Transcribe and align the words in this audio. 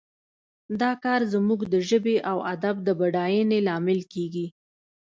دا 0.81 0.91
کار 1.03 1.21
زموږ 1.33 1.59
د 1.73 1.75
ژبې 1.89 2.17
او 2.31 2.37
ادب 2.53 2.75
د 2.87 2.89
بډاینې 2.99 3.59
لامل 3.67 3.99
کیږي 4.13 4.47